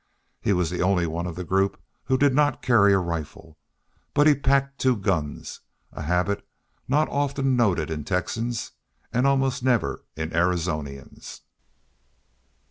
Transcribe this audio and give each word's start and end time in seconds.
He 0.41 0.51
was 0.51 0.71
the 0.71 0.81
only 0.81 1.05
one 1.05 1.27
of 1.27 1.35
the 1.35 1.43
group 1.43 1.79
who 2.05 2.17
did 2.17 2.33
not 2.33 2.63
carry 2.63 2.91
a 2.91 2.97
rifle. 2.97 3.59
But 4.15 4.25
he 4.25 4.33
packed 4.33 4.79
two 4.81 4.95
guns, 4.95 5.59
a 5.91 6.01
habit 6.01 6.43
not 6.87 7.07
often 7.09 7.55
noted 7.55 7.91
in 7.91 8.03
Texans, 8.03 8.71
and 9.13 9.27
almost 9.27 9.61
never 9.61 10.03
in 10.15 10.31
Arizonians. 10.31 11.41